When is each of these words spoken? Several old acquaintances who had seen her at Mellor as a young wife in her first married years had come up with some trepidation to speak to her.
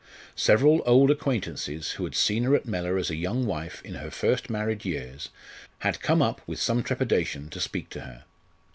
Several 0.35 0.81
old 0.87 1.11
acquaintances 1.11 1.91
who 1.91 2.05
had 2.05 2.15
seen 2.15 2.41
her 2.45 2.55
at 2.55 2.65
Mellor 2.65 2.97
as 2.97 3.11
a 3.11 3.15
young 3.15 3.45
wife 3.45 3.83
in 3.85 3.93
her 3.93 4.09
first 4.09 4.49
married 4.49 4.83
years 4.83 5.29
had 5.77 6.01
come 6.01 6.23
up 6.23 6.41
with 6.47 6.59
some 6.59 6.81
trepidation 6.81 7.49
to 7.51 7.59
speak 7.59 7.87
to 7.91 7.99
her. 7.99 8.23